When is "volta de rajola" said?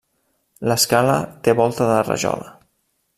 1.61-2.49